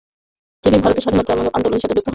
[0.63, 2.09] তিনি ভারতের স্বাধীনতা আন্দোলনের সঙ্গে যুক্ত হন।